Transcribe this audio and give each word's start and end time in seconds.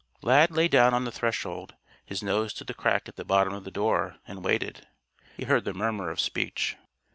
Lad 0.23 0.49
lay 0.49 0.67
down 0.67 0.95
on 0.95 1.05
the 1.05 1.11
threshold, 1.11 1.75
his 2.03 2.23
nose 2.23 2.53
to 2.53 2.63
the 2.63 2.73
crack 2.73 3.07
at 3.07 3.17
the 3.17 3.23
bottom 3.23 3.53
of 3.53 3.65
the 3.65 3.69
door, 3.69 4.17
and 4.27 4.43
waited. 4.43 4.87
He 5.37 5.43
heard 5.45 5.63
the 5.63 5.75
murmur 5.75 6.09
of 6.09 6.19
speech. 6.19 6.75